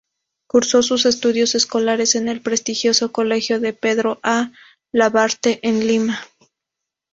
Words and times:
Cursó 0.47 0.81
sus 0.81 1.05
estudios 1.05 1.53
escolares 1.53 2.15
en 2.15 2.27
el 2.27 2.41
prestigioso 2.41 3.11
Colegio 3.11 3.59
de 3.59 3.73
Pedro 3.73 4.19
A. 4.23 4.51
Labarthe, 4.91 5.59
en 5.61 5.85
Lima. 5.85 6.21